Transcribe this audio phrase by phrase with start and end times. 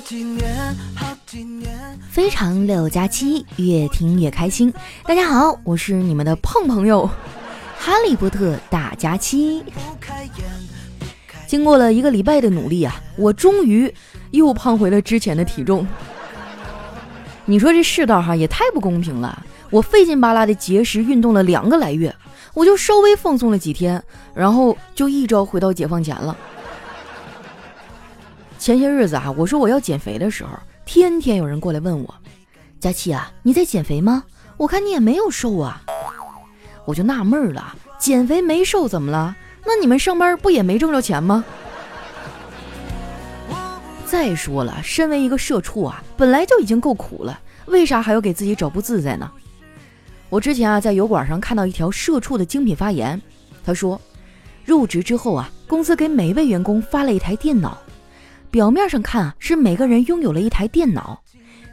[0.00, 4.72] 几年，好几年非常六加七，越听越开心。
[5.04, 7.08] 大家好，我是你们的胖朋友
[7.78, 9.62] 哈利波特大加七。
[11.46, 13.92] 经过了一个礼拜的努力啊，我终于
[14.30, 15.86] 又胖回了之前的体重。
[17.44, 19.44] 你说这世道哈也太不公平了！
[19.70, 22.14] 我费劲巴拉的节食运动了两个来月，
[22.54, 24.02] 我就稍微放松了几天，
[24.34, 26.36] 然后就一招回到解放前了。
[28.60, 30.50] 前些日子啊，我说我要减肥的时候，
[30.84, 32.14] 天天有人过来问我
[32.78, 34.22] ：“佳琪啊，你在减肥吗？
[34.58, 35.82] 我看你也没有瘦啊。”
[36.84, 39.34] 我就纳闷了，减肥没瘦怎么了？
[39.64, 41.42] 那你们上班不也没挣着钱吗？
[44.04, 49.30] 再说了，身为一个社畜啊，本来就已经够苦了，为啥还要给自己找不自在呢？
[50.28, 53.18] 我之前啊，在油管上看到一条社畜的精品发言，
[53.64, 53.98] 他说，
[54.66, 57.78] 入职之后啊，公司给每位员工发了一台电脑。
[58.50, 61.22] 表面上看啊，是每个人拥有了一台电脑，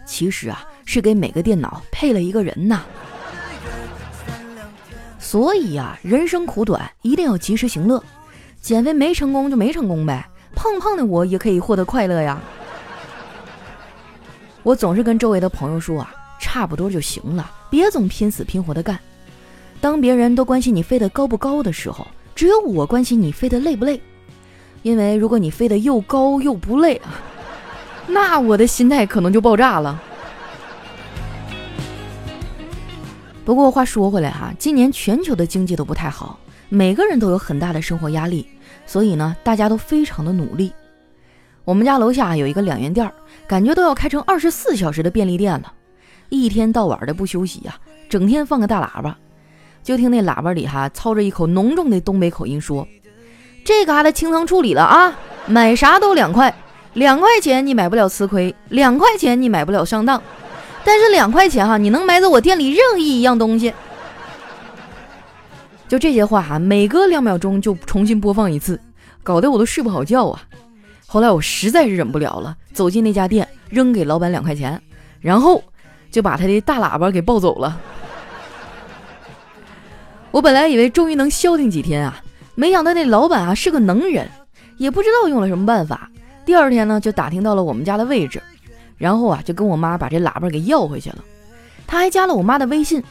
[0.05, 2.83] 其实啊，是给每个电脑配了一个人呐。
[5.20, 8.02] 所以呀，人生苦短，一定要及时行乐。
[8.61, 10.23] 减肥没成功就没成功呗，
[10.55, 12.39] 胖胖的我也可以获得快乐呀。
[14.61, 19.00] 我总是跟周围的朋友说啊，差不多就行了，别总拼死拼活的干。
[19.81, 22.05] 当别人都关心你飞得高不高的时候，
[22.36, 24.00] 只有我关心你飞得累不累。
[24.83, 27.20] 因为如果你飞得又高又不累啊，
[28.08, 30.02] 那我的心态可能就爆炸了。
[33.44, 36.39] 不过话说回来哈，今年全球的经济都不太好，
[36.70, 38.48] 每个人都有很大的生活压力，
[38.86, 40.73] 所以呢，大家都非常的努力。
[41.64, 43.11] 我们家楼下有一个两元店，
[43.48, 45.73] 感觉都要开成二十四小时的便利店了，
[46.30, 47.78] 一天到晚的不休息呀，
[48.09, 49.17] 整天放个大喇叭，
[49.81, 52.88] 就听那喇叭里哈操着一口浓重的东北口音说。
[53.68, 55.14] 这嘎达清仓处理了啊！
[55.46, 56.56] 买啥都两块，
[56.94, 60.23] 两块钱你买不了吃亏，两块钱你买不了上当，
[60.86, 63.73] 但是两块钱哈，你能买走我店里任意一样东西。
[65.86, 68.80] 就这些话哈，每隔两秒钟就重新播放一次，
[69.22, 70.42] 搞得我都睡不好觉啊。
[71.06, 74.82] 后来我实在是忍不了了，走进那家店，扔给老板两块钱，
[75.20, 75.61] 然后
[76.10, 77.77] 就把他的大喇叭给抱走了。
[80.32, 82.23] 我本来以为终于能消停几天啊。
[82.60, 84.28] 没想到那老板啊是个能人，
[84.78, 86.10] 也不知道用了什么办法。
[86.44, 88.42] 第二天呢，就打听到了我们家的位置，
[88.98, 91.23] 然后啊就跟我妈把这喇叭给要回去了。
[91.86, 93.04] 他还加了我妈的微信，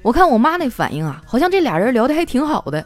[0.00, 2.82] 我看我妈那反应啊，好像这俩人聊得还挺好的。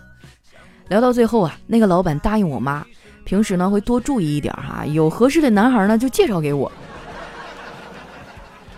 [0.89, 2.85] 聊到最后啊，那个老板答应我妈，
[3.23, 6.71] 平时呢会多注意一点哈，有合适的男孩呢就介绍给我。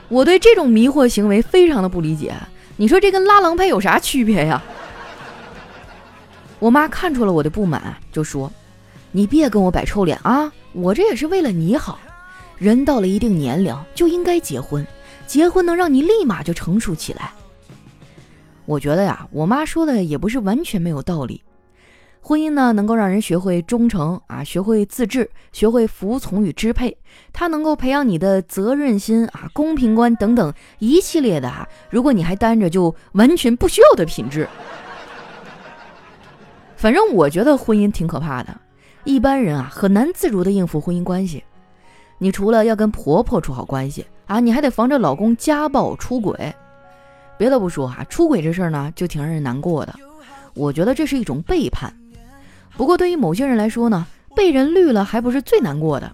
[0.08, 2.34] 我对这种迷惑行为非常的不理解，
[2.76, 4.62] 你说这跟拉郎配有啥区别呀？
[6.58, 8.50] 我妈看出了我的不满，就说
[9.12, 10.50] ：“你别跟我摆臭脸啊！
[10.72, 11.98] 我这也是为了你好。
[12.56, 14.86] 人到了一定年龄就应该结婚，
[15.26, 17.32] 结婚能让你立马就成熟起来。”
[18.64, 21.42] 我觉得呀，我妈说的也不是完全没有道理。
[22.22, 26.96] 婚姻呢，能够让人学会忠诚啊，学会自制，学会服从与支配。
[27.34, 34.48] 它能够培养你的责任心啊、公平观等等一系列的啊，如果你还单着，就完全不需要的品质。
[36.84, 38.54] 反正我觉得婚姻挺可怕的，
[39.04, 41.42] 一般人啊很难自如的应付婚姻关系。
[42.18, 46.54] 你除了要跟婆婆处好关系啊，你还得防着老公家暴出轨。
[47.38, 49.94] 别的不说哈，出轨这事儿呢就挺让人难过的。
[50.52, 51.90] 我觉得这是一种背叛。
[52.76, 54.06] 不过对于某些人来说呢，
[54.36, 56.12] 被人绿了还不是最难过的，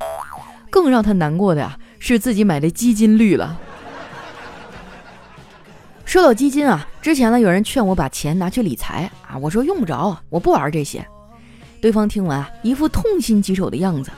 [0.71, 3.59] 更让他难过的呀是自己买的基金绿了。
[6.11, 11.07] 说到基金啊，之前呢有人劝我把钱拿去理财啊，我说用不着，我不玩这些。
[11.81, 14.11] 对方听完啊，一副痛心疾首的样子，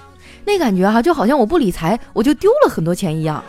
[0.43, 3.45] 那感觉哈就好像我不理财我就丢了很多钱一样。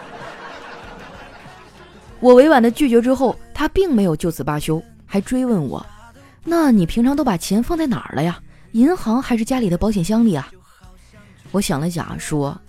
[2.20, 5.86] 我委婉的拒绝之后，他并没有就此罢休，还追问我
[6.44, 8.38] ：“那你平常都把钱放在哪儿了呀？
[8.74, 10.52] 银行还是家里的保险箱里啊？”
[11.52, 12.60] 我想了想说：“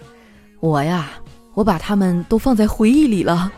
[0.63, 1.11] 我呀，
[1.55, 3.53] 我把它们都放在回忆里了。”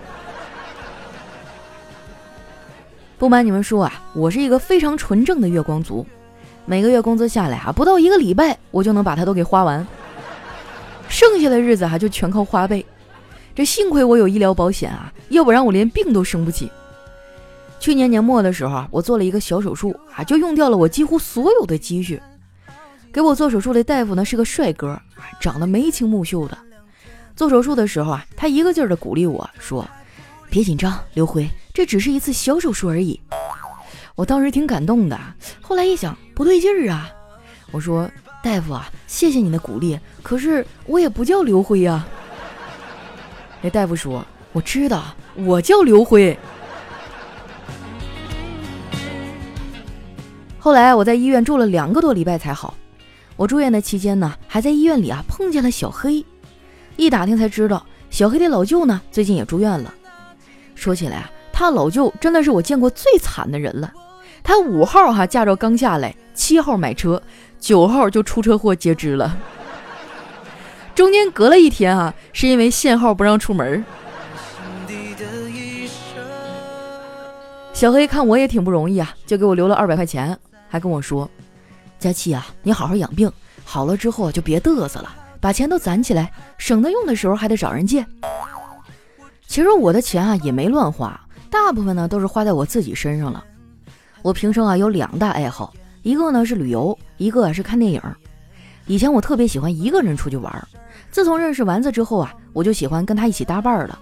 [3.18, 6.06] 不瞒你们说啊，我是一个非常纯正的月光族，
[6.66, 9.86] 每个月工资下来啊，不到一个礼拜，我就能把它都给花完，
[11.08, 12.84] 剩下的日子哈就全靠花呗。
[13.54, 16.70] 这幸亏我有医疗保险啊，要不然我连病都生不起。
[17.80, 22.20] 去年年末的时候，我做了一个小手术啊，就用掉了我几乎所有的积蓄。
[23.10, 25.00] 给我做手术的大夫呢是个帅哥，
[25.40, 26.58] 长得眉清目秀的。
[27.34, 29.88] 做手术的时候啊，他一个劲儿的鼓励我说
[30.56, 33.20] ：“别紧张，刘辉。”这只是一次小手术而已，
[34.14, 35.20] 我当时挺感动的。
[35.60, 37.12] 后来一想，不对劲儿啊！
[37.72, 38.10] 我说
[38.42, 42.06] ：“大夫啊，谢谢你的鼓励，可是我也不叫刘辉呀。”
[43.60, 46.34] 那大夫说：“我知道，我叫刘辉。”
[50.58, 52.72] 后来我在医院住了两个多礼拜才好。
[53.36, 56.24] 我住院的期间呢，还在医院里啊碰见了小黑。
[56.96, 59.92] 一打听才知道，小黑的老舅呢最近也住院了。
[60.76, 63.92] 说起来啊，他老舅真的是我见过最惨的人了。
[64.44, 67.20] 他五号哈驾照刚下来，七号买车，
[67.58, 69.36] 九号就出车祸截肢了。
[70.94, 73.84] 中间隔了一天啊，是因为限号不让出门。
[77.72, 80.38] 小黑看我也挺不容易啊，就给我留了二百块钱。
[80.68, 81.28] 还跟我说
[81.98, 83.30] ：“佳琪啊，你好好养病，
[83.64, 88.04] 好了之后就别嘚瑟了，把钱都攒起来，省得用的时候还得找人借。”
[89.46, 91.18] 其实我的钱啊也没乱花，
[91.50, 93.42] 大部分呢都是花在我自己身上了。
[94.22, 95.72] 我平生啊有两大爱好，
[96.02, 98.02] 一个呢是旅游，一个是看电影。
[98.86, 100.68] 以前我特别喜欢一个人出去玩，
[101.10, 103.98] 自从认识丸子之后啊，我就喜欢跟他一起搭伴了。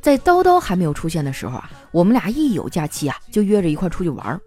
[0.00, 4.40] 在叨叨还没有出现的时候啊，我们俩一有假期啊就约着一块出去玩。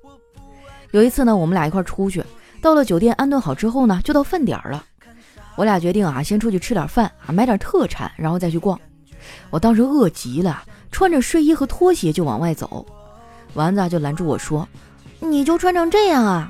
[0.91, 2.23] 有一次呢，我们俩一块出去，
[2.61, 4.83] 到了酒店安顿好之后呢，就到饭点了。
[5.55, 8.79] 我俩决定啊，先出去吃点饭啊，买点特产，然后再去逛。
[9.49, 12.85] 我当时饿极了，穿着睡衣和拖鞋就往外走。
[13.53, 14.67] 丸子就拦住我说
[15.19, 16.49] ：“你就穿成这样啊？”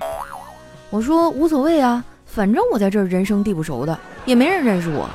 [0.90, 5.10] 我说：“无所谓啊，反正我在这儿人生地不熟的，也没人认识我。”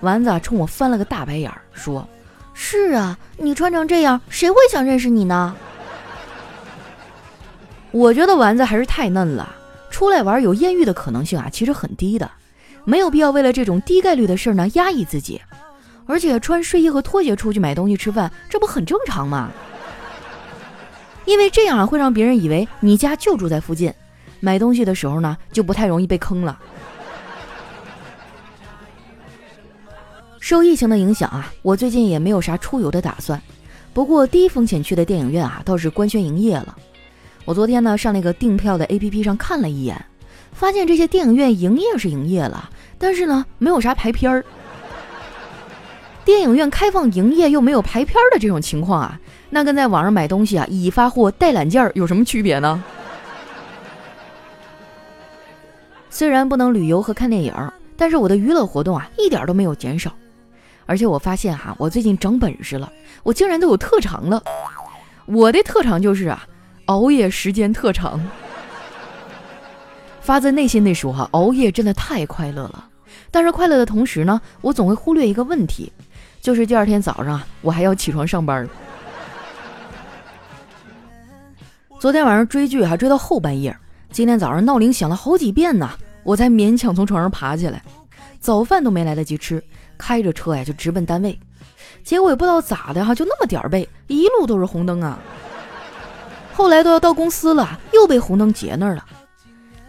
[0.00, 2.06] 丸子冲我翻了个大白眼儿，说
[2.54, 5.54] ：“是啊，你穿成这样，谁会想认识你呢？”
[7.92, 9.54] 我觉得丸子还是太嫩了，
[9.90, 12.30] 出来玩有艳遇的可能性啊，其实很低的，
[12.84, 15.40] 没有必要为了这种低概率的事儿呢压抑自己。
[16.06, 19.50] 而且穿睡衣和拖鞋出去买东西吃饭，这不很正常吗？
[21.24, 23.92] 因为这样会让别人以为你家就住在附近，
[24.38, 26.56] 买东西的时候呢就不太容易被坑了。
[30.38, 33.42] 受疫情的影响啊，我最近也没有啥出游的打算，
[33.92, 36.76] 不过低风险区的电影院啊倒是官宣营业了。
[37.44, 40.06] 我昨天呢上那个订票的 APP 上看了一眼，
[40.52, 44.44] 发现这些电影院营业是营业了，但是呢没有啥排片儿。
[46.26, 52.82] 电影院开放营业又没有排片的这种情况啊，那跟在网上买东西啊已发货带揽件有什么区别呢？
[56.10, 57.54] 虽然不能旅游和看电影，
[57.96, 60.12] 但是我的娱乐活动啊一点都没有减少，
[60.84, 62.92] 而且我发现哈，我最近长本事了，
[63.22, 64.42] 我竟然都有特长了。
[65.26, 66.44] 我的特长就是啊。
[66.86, 68.20] 熬夜时间特长，
[70.20, 72.88] 发自内心的说哈，熬夜真的太快乐了。
[73.32, 75.92] 但是快乐的同时呢，我总会忽略一个问题，
[76.46, 78.68] 就是第二天早上我还要起床上班。
[81.98, 83.76] 昨天晚上追剧还追到后半夜，
[84.12, 85.90] 今天早上闹铃响了好几遍呢，
[86.22, 87.82] 我才勉强从床上爬起来，
[88.38, 89.60] 早饭都没来得及吃，
[89.98, 91.36] 开着车呀就直奔单位，
[92.04, 95.18] 结果也不知道咋的哈，就那么点儿背，一路都是红灯啊。
[96.54, 99.04] 后来都要到公司了，又被红灯截那儿了。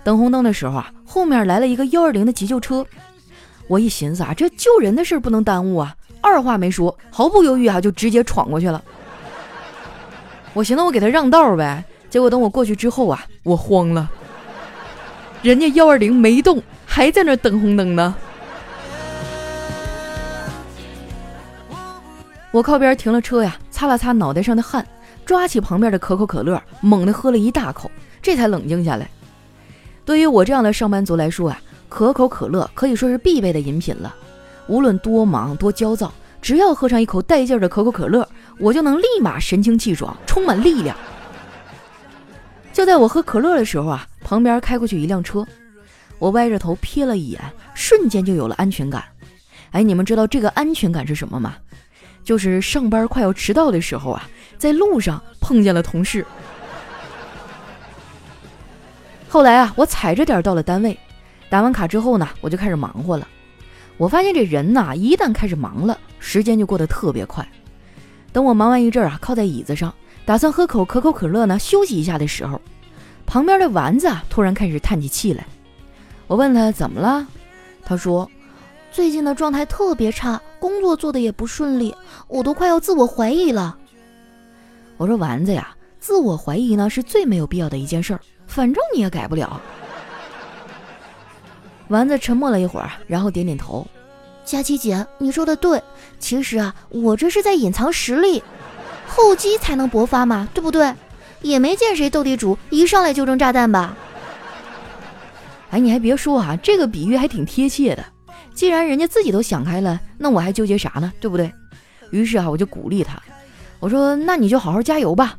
[0.03, 2.83] 等红灯的时候啊，后面来了一个幺二零的急救车。
[3.67, 8.83] 我一寻思啊，这救人的事不能耽误啊，二话没说，毫不犹豫啊，就直接闯过去了。
[10.53, 14.09] 我寻思我给他让道呗，结果等我过去之后啊，我慌了，
[15.41, 18.15] 人家幺二零没动，还在那等红灯呢。
[22.51, 24.85] 我靠边停了车呀，擦了擦脑袋上的汗。
[25.25, 27.91] 抓起旁边的可口可乐，猛地喝了一大口，
[28.21, 29.09] 这才冷静下来。
[30.05, 34.15] 对于我这样的上班族来说啊，可口可乐可以说是必备的饮品了。
[34.67, 38.27] 无论多忙多焦躁，只要喝上一口带劲的可口可乐，
[38.59, 40.95] 我就能立马神清气爽，充满力量。
[42.71, 45.45] 就在我喝可乐的时候啊，旁边开过去一辆车，
[46.19, 47.41] 我歪着头瞥了一眼，
[47.73, 49.03] 瞬间就有了安全感。
[49.71, 51.55] 哎，你们知道这个安全感是什么吗？
[52.23, 54.29] 就是上班快要迟到的时候啊。
[54.57, 56.25] 在路上碰见了同事，
[59.29, 60.97] 后来啊，我踩着点到了单位，
[61.47, 63.27] 打完卡之后呢，我就开始忙活了。
[63.97, 67.47] 我发现这人呐，一旦开始忙了，时间就过得特别快。
[68.31, 72.61] 等我忙完一阵啊，靠在椅子上，打算喝口可口可乐呢，休息一下的时候，
[73.25, 75.45] 旁边的丸子啊，突然开始叹起气来。
[76.27, 77.25] 我问他怎么了，
[77.83, 78.29] 他说
[78.91, 81.95] 最近的状态特别差，工作做的也不顺利，
[82.27, 83.75] 我都快要自我怀疑了。
[84.97, 89.59] 我说丸子呀，自我怀疑呢是最没有必要的一件事儿，反正你也改不了。
[91.89, 93.85] 丸子沉默了一会儿，然后点点头。
[94.43, 95.81] 佳琪姐，你说的对，
[96.19, 98.41] 其实啊，我这是在隐藏实力，
[99.07, 100.93] 厚积才能薄发嘛，对不对？
[101.41, 103.95] 也没见谁斗地主一上来就扔炸弹吧？
[105.69, 108.03] 哎，你还别说啊，这个比喻还挺贴切的。
[108.53, 111.11] 既然人家自己都想开了，那我还纠结啥呢？
[111.19, 111.53] 对不对？
[112.09, 113.21] 于是啊，我就鼓励他，
[113.79, 115.37] 我说：“那你就好好加油吧。”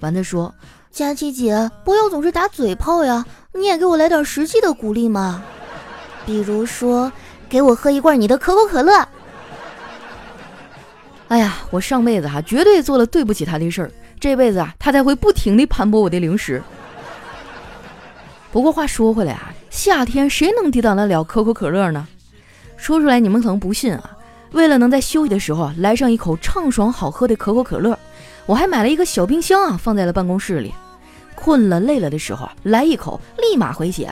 [0.00, 0.54] 丸子说
[0.90, 5.42] ：“佳琪姐，不要总是打嘴炮呀，你也给我来点实际的鼓励嘛。
[6.28, 7.10] 比如说，
[7.48, 8.92] 给我喝一罐你的可口可乐。”
[11.28, 16.62] 哎呀，我上辈子哈绝对做了对不起他的事儿，这辈子啊他才会不停地盘剥我的零食。
[18.52, 22.06] 不过话说回来啊，夏天谁能抵挡得了可口可乐呢？
[22.76, 24.10] 说出来你们可能不信啊。
[24.52, 27.98] 为了能在休息的时候啊来上一口畅爽好喝的可口可乐，
[28.44, 30.74] 我还买了一个小冰箱啊，放在了办公室里。
[31.34, 34.10] 困了累了的时候来一口，立马回血。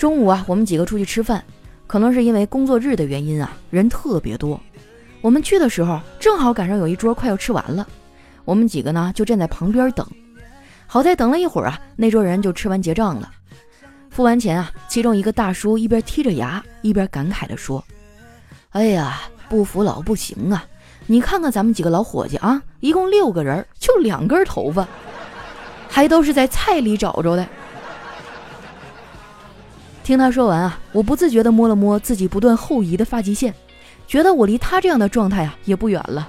[0.00, 1.44] 中午啊，我们几个出去吃饭，
[1.86, 4.58] 可能是因为工作日的原因啊，人特别多。
[5.20, 7.86] 我们去的时候正好赶上有一桌快要吃完了，
[8.46, 10.06] 我们几个呢就站在旁边等。
[10.86, 13.30] 好在等了一会儿啊，那桌人就吃完结账了。
[14.08, 17.84] 付完钱啊，其中一个大叔一边剔着牙，一边感慨地说
[18.72, 20.64] ：“哎呀，不服老不行啊！
[21.08, 24.88] 你看看咱们几个老伙计啊，一共六个人，就两根头发，
[25.90, 27.46] 还都是在菜里找着的。”
[30.10, 33.54] 听他说完啊，我不自觉地摸了摸自己不断后移的发际线，
[34.08, 36.28] 觉得我离他这样的状态啊也不远了。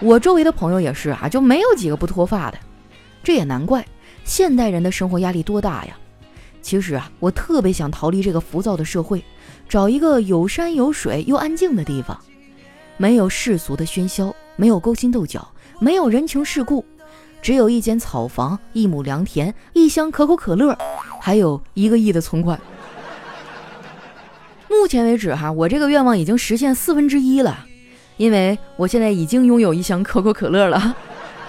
[0.00, 2.56] 我周围的朋友也是啊，就没有几个不脱发的，
[3.22, 3.86] 这也难怪，
[4.24, 5.94] 现代人的生活压力多大呀！
[6.62, 9.22] 其实啊，我特别想逃离这个浮躁的社会，
[9.68, 12.18] 找一个有山有水又安静的地方，
[12.96, 15.46] 没有世俗的喧嚣，没有勾心斗角，
[15.78, 16.82] 没有人情世故，
[17.42, 20.74] 只有一间草房，一亩良田，一箱可口可乐，
[21.24, 22.60] 还有一个亿的存款。
[24.68, 27.64] 目前为止哈，我这个愿望已经实现四分之一了，
[28.16, 30.96] 因为我现在已经拥有一箱可口可乐了。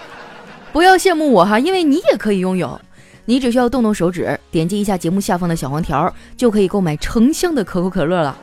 [0.71, 2.79] 不要羡慕我哈，因为你也可以拥有。
[3.25, 8.37] 你只需要动动手指，点击一下节目下方的小黄条，就可以购买成箱的可口可乐了。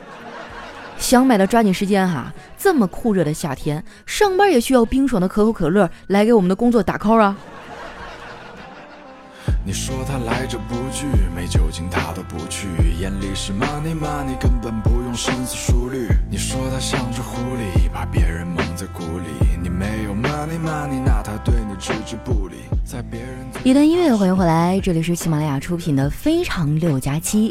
[0.97, 2.33] 想买的抓紧时间哈！
[2.57, 7.37] 这么酷热的夏天，上班也需要冰爽的可口可乐来给我们的工作打 call 啊！
[9.63, 11.05] 你说他来者不拒，
[11.35, 12.67] 没酒精他都不去，
[12.99, 16.07] 眼里是 money money，根本不用深思熟虑。
[16.29, 22.55] 你说他像只狐狸，把别人蒙在鼓里，你没有 money money，那他对你置之不理。
[22.83, 27.49] 在别人一段音乐，欢迎回来，这里是喜马拉雅出品的《非常六加七》。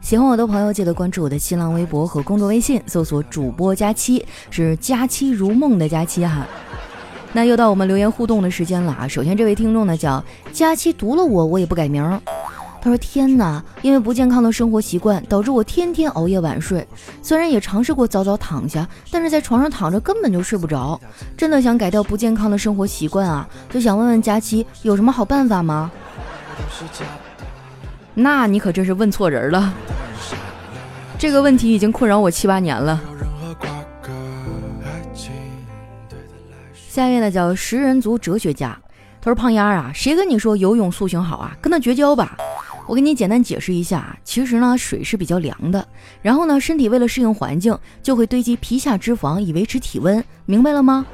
[0.00, 6.46] 喜欢我的朋友，记得关注我的新浪微博和公众微信，搜索主播佳期，是佳期如梦的佳期哈。
[7.32, 9.08] 那又到我们留言互动的时间了啊！
[9.08, 10.22] 首先这位听众呢叫
[10.52, 12.20] 佳期，读了我我也不改名。
[12.82, 16.86] 他说：“天哪，因为不健康的生活习惯导致我天天熬夜晚睡。
[17.22, 21.00] 虽然也尝试过早早躺下，但是在床上躺着根本就睡不着。
[21.36, 23.48] 真的想改掉不健康的生活习惯啊！
[23.70, 25.90] 就想问问佳期有什么好办法吗？”
[28.14, 29.72] 那你可真是问错人了。
[31.16, 33.00] 这个问题已经困扰我七八年了。
[36.92, 38.78] 下一位呢叫食人族哲学家，
[39.18, 41.56] 他说：“胖丫啊，谁跟你说游泳塑形好啊？
[41.58, 42.36] 跟他绝交吧！
[42.86, 45.88] 我给你简单解释一下，其实呢，水是比较凉的，
[46.20, 51.06] 然后呢，身体为了适应环境，就会堆积皮下脂肪以维持体温，明白了吗？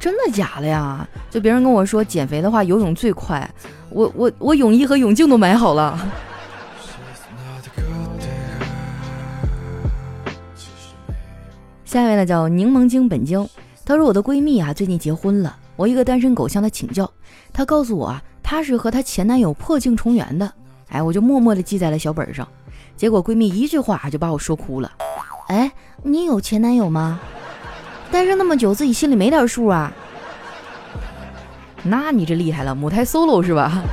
[0.00, 1.06] 真的假的呀？
[1.28, 3.46] 就别人跟我说减肥的话，游泳最快，
[3.90, 6.00] 我我我泳衣和泳镜都买好了。
[11.84, 13.46] 下一位呢叫柠檬精本精。”
[13.86, 15.56] 她说：“我的闺蜜啊，最近结婚了。
[15.76, 17.08] 我一个单身狗向她请教，
[17.52, 20.52] 她告诉我啊，她是和她前男友破镜重圆的。
[20.88, 22.46] 哎，我就默默地记在了小本上。
[22.96, 24.90] 结果闺蜜一句话就把我说哭了。
[25.46, 25.70] 哎，
[26.02, 27.20] 你有前男友吗？
[28.10, 29.92] 单身那么久，自己心里没点数啊？
[31.84, 33.84] 那你这厉害了，母胎 solo 是吧？”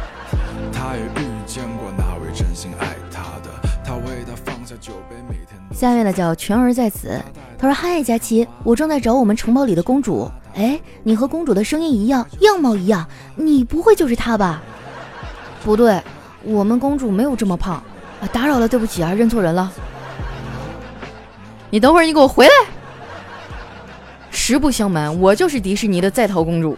[0.74, 3.52] 她也遇见过那位真心爱她的。
[3.86, 4.54] 她为她放
[5.72, 7.22] 下面呢叫全儿在此，
[7.64, 10.30] 他说：“嗨，佳琪，我正在找我们城堡里的公主。
[10.54, 14.62] 哎，你和公主的声音一样，样貌一样，你不会就是她吧？
[15.64, 16.02] 不对，
[16.44, 17.76] 我们公主没有这么胖。
[17.76, 19.72] 啊，打扰了，对不起啊，认错人了。
[21.70, 22.52] 你等会儿，你给我回来。
[24.30, 26.78] 实不相瞒，我就是迪士尼的在逃公主。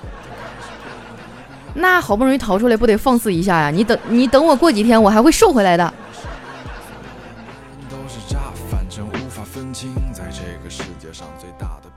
[1.73, 3.71] 那好不容易逃出来，不得放肆一下呀？
[3.71, 5.91] 你等，你等我过几天，我还会瘦回来的。”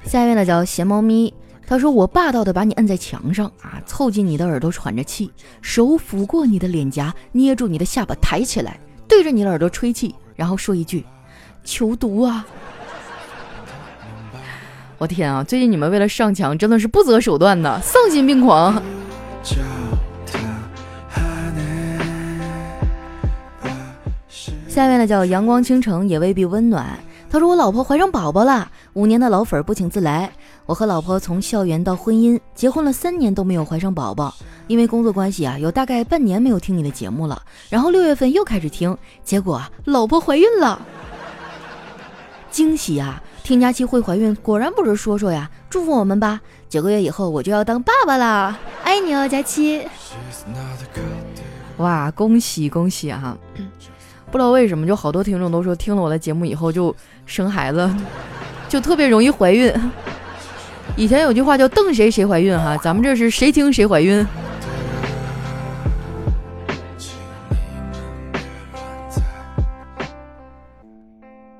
[0.09, 1.35] 下面呢叫咸猫咪，
[1.67, 11.05] 他说我霸道的把你摁在墙上啊，凑近你的耳朵喘着气，手抚过你的脸颊，捏住你的下巴抬起来，对着你的耳朵吹气，然后说一句
[11.63, 12.47] 求毒啊！
[14.97, 18.83] 我天啊，最近你们为了上墙真的是不择手段的，丧心病狂。
[24.69, 26.99] 下面呢叫阳光倾城也未必温暖。
[27.31, 30.33] 他说我老婆怀上宝宝了，五年的老粉不请自来。
[30.65, 34.35] 我和老婆从校园到婚姻，结婚了三年都没有怀上宝宝，
[34.67, 37.43] 因为工作关系啊，有大概半年没有听你的节目了。
[37.69, 40.81] 然后六月份又开始听，结果啊，老婆怀孕了，
[42.51, 43.23] 惊喜啊！
[43.43, 46.41] 听佳期会怀孕，果然不是说说呀，祝福我们吧！
[46.69, 49.87] 九个月以后我就要当爸爸啦，爱你哦，佳期！
[51.79, 53.37] 哇，恭喜恭喜啊！
[54.31, 56.95] 不知道为什么，就好多听众都说听了我的节目以后就
[57.29, 57.89] 生孩子，
[58.69, 59.73] 就特别容易怀孕。
[60.97, 64.27] 以前有句话叫“瞪谁谁怀孕”哈，咱们这是谁听谁怀孕。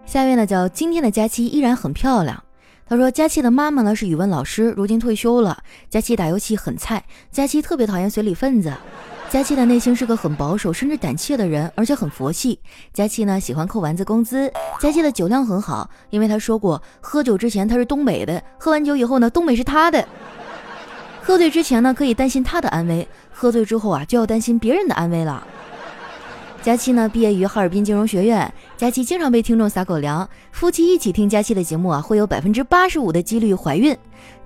[0.05, 2.43] 下面呢叫今天的佳期依然很漂亮。
[2.89, 5.63] 他说佳期的妈妈呢是语文老师，如今退休了。
[5.91, 8.73] 佳期打游戏很菜，佳期特别讨厌随礼分子。
[9.31, 12.59] 佳期的内心是个很保守甚至胆怯的人，而且很佛系。
[12.95, 14.51] 佳期呢喜欢扣丸子工资。
[14.81, 20.07] 佳期的酒量很好，因为他说过，喝酒之前他是东北的，喝完酒以后呢，东北是他的。
[21.21, 25.47] 喝醉之前呢可以担心他的安危，喝醉之后啊就要担心别人的安危了。
[26.61, 30.29] 佳期呢毕业于哈尔滨金融学院，佳期经常被听众撒狗粮。
[30.53, 33.97] 夫妻一起听佳期的节目啊，会有百分之八十五的几率怀孕。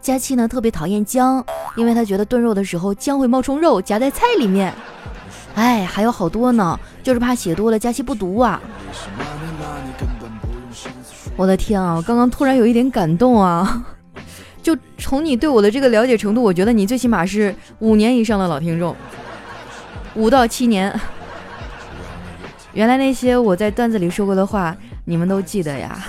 [0.00, 4.72] 佳期呢特别讨厌姜，因为他觉得炖肉的时候姜会冒充肉夹在菜里面。
[5.54, 8.60] 哎，还有好多呢，就是怕写多了佳期不读啊。
[11.34, 13.84] 我的天啊，我刚刚突然有一点感动啊！
[14.62, 18.94] 就从你对我的这个了解程度，我觉得你最起码是五年以上的老听众，
[20.14, 20.94] 五到七年。
[22.74, 26.06] 原来那些我在段子里说过的话，你们都记得呀。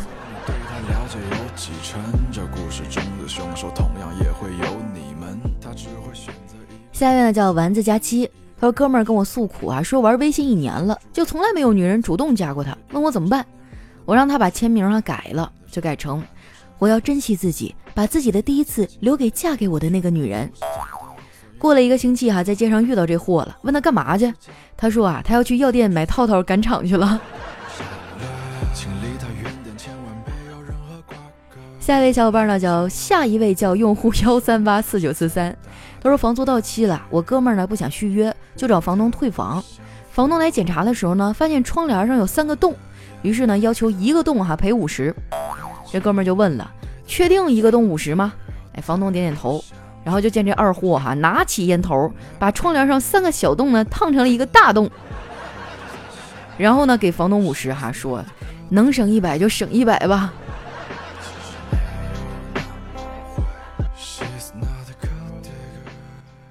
[6.91, 8.29] 下面呢叫丸子佳期，
[8.59, 13.45] 他说哥们儿跟我诉苦啊，说玩微信一年了，就从来没有女人主动加过他，问我怎么办。
[14.05, 16.23] 我让他把签名啊改了，就改成
[16.79, 20.49] 我要珍惜自己，把自己的第一次留给嫁给我的那个女人。
[21.63, 24.33] 过了一个星期哈，在街上遇到这货了，问他干嘛去，
[24.75, 27.17] 他说啊，他要去药店买套套赶场去了。
[31.79, 35.55] 下一位小伙伴呢叫下一位叫用户幺三八四九四三。
[36.01, 39.63] 他说房租到期了，我哥们儿呢不想续约，就找房东退房。
[40.11, 42.75] 房东来检查的时候呢，发现窗帘上有三个洞，
[43.21, 45.15] 于是呢要求一个洞哈赔五十。
[45.89, 46.69] 这哥们儿就问了，
[47.07, 48.33] 确定一个洞五十吗？
[48.73, 49.63] 哎，房东点点头。
[50.03, 54.89] 然后就见这二货哈拿起烟头，把窗帘上三个小洞呢烫成了一个大洞。
[56.57, 58.23] 然后呢给房东五十哈说，
[58.69, 60.33] 能省一百就省一百吧。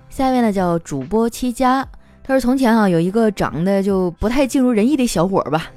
[0.08, 1.86] 下面呢叫主播七家，
[2.22, 5.70] 他说从前啊有一个长得就不太尽如人意的小伙吧，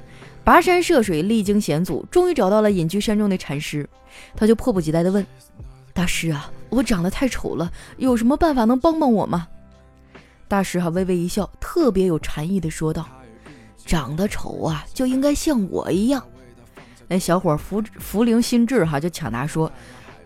[0.44, 3.88] 跋山涉水历经险阻，终于找到了隐居山中的禅师，
[4.36, 5.26] 他就迫不及待的问
[5.92, 9.48] 大师啊，我长得太丑了，有什么办法能帮帮我吗？
[10.48, 13.06] 大师哈微微一笑，特别有禅意的说道
[13.84, 16.22] ：“长得丑啊就应该像我一样。”
[17.08, 19.70] 那小伙福福灵心智哈就抢答说。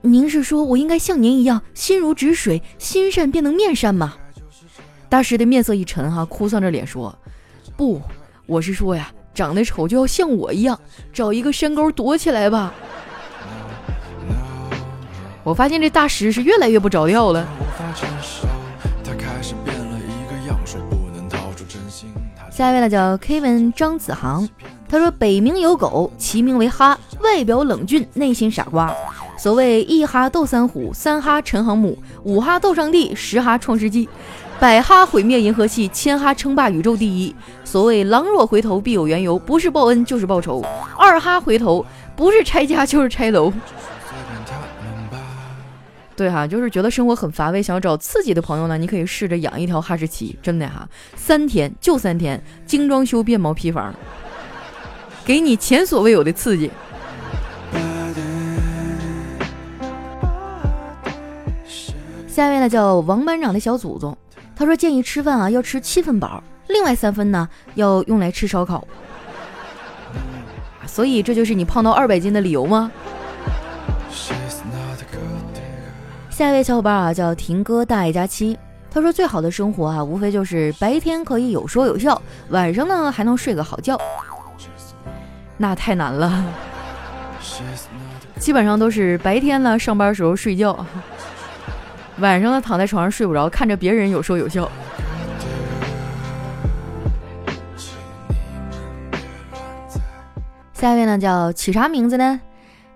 [0.02, 4.14] 您是说我应该像您一样心如止水，心善便能面善吗？
[5.10, 7.14] 大师的面色一沉，哈，哭丧着脸说
[7.76, 8.00] ：“不，
[8.46, 10.80] 我是说呀，长得丑就要像我一样，
[11.12, 12.72] 找一个山沟躲起来吧。”
[15.42, 17.46] 我发现这大师是越来越不着调了。
[22.50, 24.46] 下一位呢，叫 Kevin 张子航，
[24.86, 28.94] 他说：“北冥有狗，其名为哈，外表冷峻，内心傻瓜。”
[29.38, 34.06] 所谓一哈斗三虎，三哈陈航母，五哈斗上帝，十哈创世纪，
[34.58, 37.34] 百哈毁灭银河系，千哈称霸宇宙第一。
[37.64, 40.62] 所谓狼若回头必有缘由，不是报恩就是报仇。
[40.98, 43.50] 二哈回头，不是拆家就是拆楼。
[46.16, 53.94] 对哈，就是觉得生活很乏味，想要找刺激的朋友呢，你可以试着养一条哈士奇，真的哈，三天就三天，精装修变毛坯房，
[55.24, 56.70] 给你前所未有的刺激。
[62.28, 64.16] 下一位呢叫王班长的小祖宗，
[64.54, 68.86] 他说建议吃饭啊要吃七分饱，另外三分呢要用来吃烧烤。
[70.86, 72.90] 所以这就是你胖到二百斤的理由吗？
[76.40, 78.56] 下一位小伙伴啊叫婷哥大爱佳期，
[78.90, 84.00] 他说最好的生活啊无非就是白天可以有说有笑，晚上呢还能睡个好觉。
[85.58, 86.42] 那太难了，
[88.38, 90.86] 基本上都是白天呢上班时候睡觉。
[92.20, 94.66] 晚上呢，躺在床上睡不着，看着别人有说有笑。
[100.72, 102.40] 下一位呢叫起啥名字呢？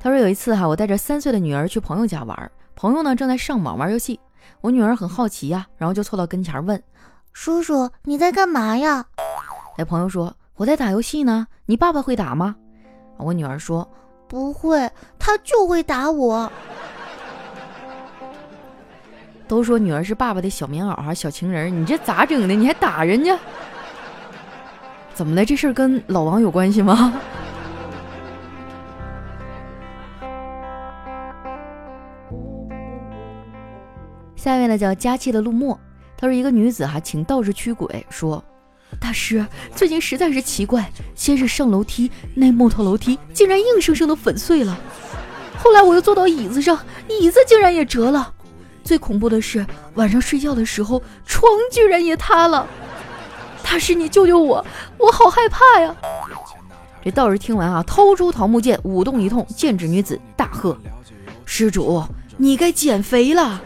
[0.00, 2.50] 他说有一次哈，我带着三岁的女儿去朋友家玩，
[2.84, 4.20] 朋友呢正在上网玩游戏，
[4.60, 6.82] 我女儿很好奇呀，然后就凑到跟前问
[7.32, 9.06] ：“叔叔，你在干嘛呀？”
[9.80, 11.46] 哎，朋友说：“我在打游戏呢。
[11.64, 12.54] 你爸爸会打吗？”
[13.16, 13.90] 我女儿说
[14.28, 14.78] ：“不会，
[15.18, 16.52] 他就会打我。
[19.48, 22.54] ”都说女儿是爸爸的小棉袄啊，小情人，你这咋整的？
[22.54, 23.38] 你还打人家？
[25.14, 25.42] 怎么的？
[25.42, 27.14] 这事儿跟老王有关系吗？
[34.74, 35.78] 呢叫佳期的陆墨，
[36.16, 38.42] 他说一个女子哈请道士驱鬼，说
[39.00, 44.76] 大师最近实在是奇怪，先是上楼梯，那木头楼梯竟然硬生生的粉碎了，
[45.56, 48.32] 后来我又坐到椅子上，椅子竟然也折了。
[48.82, 52.66] 最恐怖的是，晚上睡觉的时候，床居然也塌了。
[53.62, 54.64] 大师，你救救我，
[54.98, 55.96] 我好害怕呀！
[57.02, 60.76] 这道士听完啊，掏出桃木剑，舞动一通，剑指女子，大喝
[61.46, 62.04] ：“施主，
[62.36, 63.60] 你该减肥了！”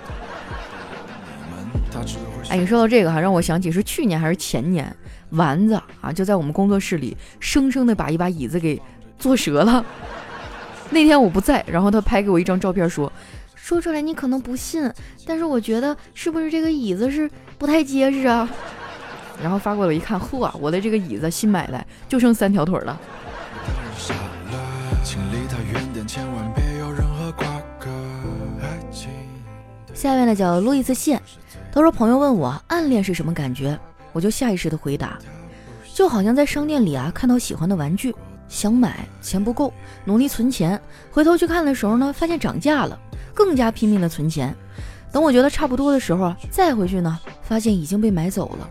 [2.49, 4.95] 哎，你说到这个哈，让我想起是去年还是前年，
[5.31, 8.81] 丸子啊就在我们工作室里，生生的把一把椅子给
[9.19, 9.85] 坐折了。
[10.91, 13.13] 那天我不在，然后他拍给我一张照片，说。
[13.55, 14.91] 说出来你可能不信，
[15.27, 18.49] 但是我觉得是不是这个椅子是不太结实啊？
[19.43, 22.99] 然后发过来一看，嚯，我的这个椅子新买的，就剩三条腿了。
[29.93, 31.21] 下面呢叫路易斯线，
[31.73, 33.79] 他说朋友问我暗恋是什么感觉，
[34.13, 35.19] 我就下意识的回答，
[35.95, 38.15] 就好像在商店里啊看到喜欢的玩具，
[38.49, 39.73] 想买钱不够，
[40.05, 42.99] 努力存钱，回头去看的时候呢，发现涨价了。
[43.35, 44.53] 更加拼命的存钱，
[45.13, 48.69] 等我觉得差不多的时候，再回去呢，发现已经被买走了。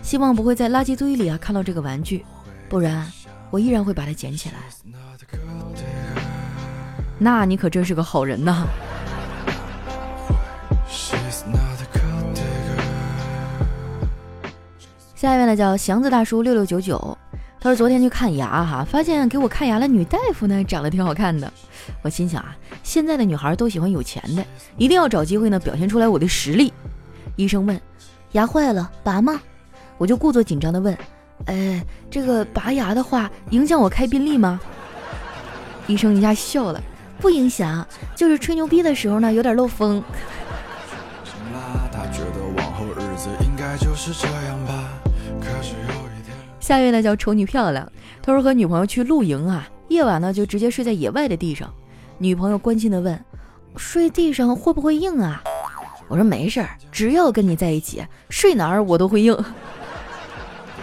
[0.00, 2.24] 希望不会在垃圾堆里啊看到这个玩具，
[2.70, 3.06] 不然
[3.50, 4.56] 我依然会把它捡起来。
[7.18, 8.66] 那你可真是个好人呐！
[15.20, 17.18] 下一位呢叫祥子大叔六六九九。
[17.60, 21.52] 他说：“昨天去看牙，哈，发现给我看牙的女大夫呢，长得挺好看的。
[22.00, 24.42] 我心想啊，现在的女孩都喜欢有钱的，
[24.78, 26.72] 一定要找机会呢，表现出来我的实力。”
[27.36, 27.78] 医生问
[28.32, 29.38] ：“牙坏了，拔吗？”
[29.98, 30.96] 我就故作紧张的问
[31.44, 34.58] ：“哎，这个拔牙的话，影响我开宾利吗？”
[35.86, 36.80] 医生一下笑了
[37.20, 40.02] ：“不影响，就是吹牛逼的时候呢，有点漏风。”
[41.92, 44.79] 他觉得往后日子应该就是这样吧
[46.70, 47.90] 下一位呢叫丑女漂亮，
[48.22, 51.68] 他说和女朋友去露营啊，夜晚呢就直接睡在野外的地上。
[52.16, 53.20] 女朋友关心的问
[53.74, 55.42] ：“睡地上会不会硬啊？”
[56.06, 59.36] 我说：“没事儿，只要跟你在一起，睡哪儿我都会硬。”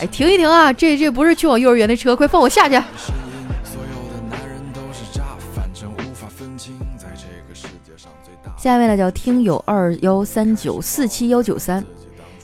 [0.00, 2.82] 哎，停一停啊，这这不是去往幼儿园的车，快放我下去。
[8.56, 11.84] 下一位呢叫听友二幺三九四七幺九三，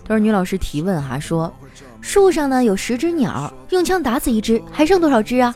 [0.03, 1.51] 他说女老师提问哈说。
[2.05, 5.55] 树上呢有十只鸟，用枪打死一只，还剩多少只啊？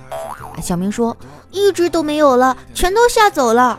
[0.62, 1.14] 小明说
[1.50, 3.78] 一只都没有了，全都吓走了。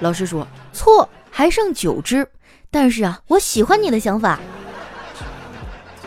[0.00, 2.26] 老师说错，还剩九只。
[2.70, 4.40] 但是啊，我喜欢你的想法。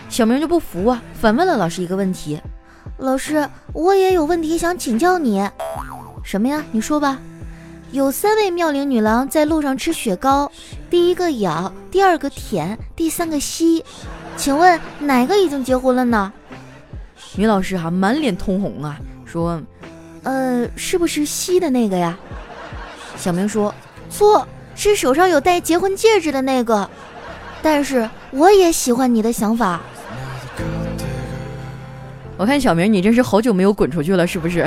[0.09, 2.41] 小明就不服啊，反问了老师一个问题：
[2.97, 5.47] 老师，我也有问题想请教你。
[6.23, 6.65] 什么呀？
[6.71, 7.19] 你说吧。
[7.91, 10.51] 有三位妙龄女郎在路上吃雪糕，
[10.89, 13.85] 第一个咬，第二个舔，第三个吸。
[14.39, 16.31] 请问哪个已经结婚了呢？
[17.35, 19.61] 女老师哈满脸通红啊，说
[20.23, 22.17] ：“呃，是不是吸的那个呀？”
[23.17, 23.75] 小明说
[24.09, 26.89] ：“错，是手上有戴结婚戒指的那个。”
[27.61, 29.81] 但是我也喜欢你的想法。
[32.37, 34.65] 我看小明你真是好久没有滚出去了，是不是？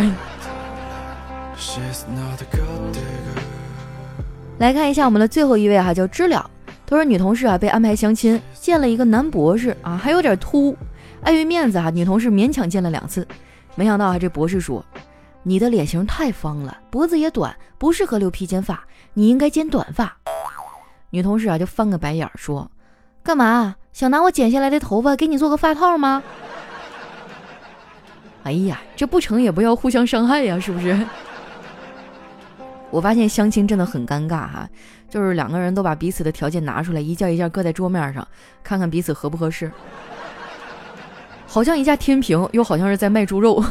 [4.59, 6.51] 来看一下我们的最后一位哈，叫知了。
[6.85, 10.77] 他说女同事啊被安排相亲，见了一个男博士啊，还有点秃，
[11.23, 13.27] 碍于面子啊，女同事勉强见了两次。
[13.75, 14.85] 没想到啊，这博士说
[15.43, 20.17] ：“你的脸型太方了，脖子也短，不适合留披肩发，你应该剪短发。”
[21.11, 22.71] 女同事啊就翻个白眼说
[23.25, 23.75] ：“干嘛？
[23.93, 26.23] 想拿我剪下来的头发给你做个发套吗？”
[28.45, 30.97] 哎呀，这不成也不要互相伤害呀，是不是？
[32.93, 34.69] 我发现相亲真的很尴尬哈。
[35.09, 38.27] 就是两个人都把彼此的条件拿出来，一件一件搁在桌面上，
[38.63, 39.71] 看看彼此合不合适。
[41.47, 43.63] 好像一架天平，又好像是在卖猪肉。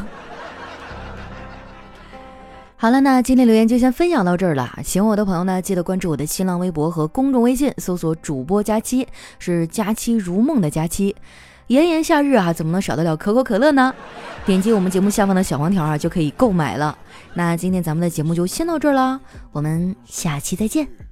[2.77, 4.77] 好了，那今天留言就先分享到这儿了。
[4.83, 9.07] 喜欢我的朋友呢，记得关注我的新浪微博和公众微信，搜索主播佳期，
[9.39, 11.15] 是佳期如梦的佳期。
[11.67, 13.93] 炎炎夏日啊，怎么能少得了可口可乐呢？
[14.45, 16.97] 点击我们节目下方的小黄条啊，就可以购买了。
[17.33, 19.19] 那今天咱们的节目就先到这儿了，
[19.51, 21.10] 我们下期再见。